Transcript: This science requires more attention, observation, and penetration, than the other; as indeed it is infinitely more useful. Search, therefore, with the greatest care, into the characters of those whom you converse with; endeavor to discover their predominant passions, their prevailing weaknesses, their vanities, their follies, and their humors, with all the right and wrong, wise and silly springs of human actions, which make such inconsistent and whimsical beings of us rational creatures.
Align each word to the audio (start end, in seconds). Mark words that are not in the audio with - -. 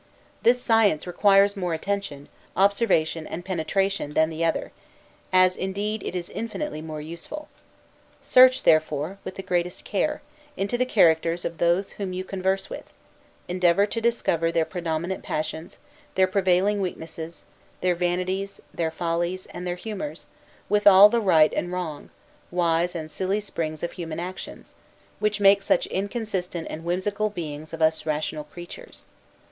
This 0.41 0.59
science 0.59 1.05
requires 1.05 1.55
more 1.55 1.75
attention, 1.75 2.27
observation, 2.57 3.27
and 3.27 3.45
penetration, 3.45 4.15
than 4.15 4.31
the 4.31 4.43
other; 4.43 4.71
as 5.31 5.55
indeed 5.55 6.01
it 6.01 6.15
is 6.15 6.27
infinitely 6.31 6.81
more 6.81 7.01
useful. 7.01 7.49
Search, 8.23 8.63
therefore, 8.63 9.19
with 9.23 9.35
the 9.35 9.43
greatest 9.43 9.85
care, 9.85 10.23
into 10.57 10.75
the 10.75 10.87
characters 10.87 11.45
of 11.45 11.59
those 11.59 11.91
whom 11.91 12.13
you 12.13 12.23
converse 12.23 12.67
with; 12.67 12.91
endeavor 13.47 13.85
to 13.85 14.01
discover 14.01 14.51
their 14.51 14.65
predominant 14.65 15.21
passions, 15.21 15.77
their 16.15 16.25
prevailing 16.25 16.81
weaknesses, 16.81 17.43
their 17.81 17.93
vanities, 17.93 18.59
their 18.73 18.89
follies, 18.89 19.45
and 19.51 19.67
their 19.67 19.75
humors, 19.75 20.25
with 20.67 20.87
all 20.87 21.09
the 21.09 21.21
right 21.21 21.53
and 21.53 21.71
wrong, 21.71 22.09
wise 22.49 22.95
and 22.95 23.11
silly 23.11 23.39
springs 23.39 23.83
of 23.83 23.91
human 23.91 24.19
actions, 24.19 24.73
which 25.19 25.39
make 25.39 25.61
such 25.61 25.85
inconsistent 25.85 26.65
and 26.71 26.83
whimsical 26.85 27.29
beings 27.29 27.71
of 27.71 27.83
us 27.83 28.07
rational 28.07 28.45
creatures. 28.45 29.05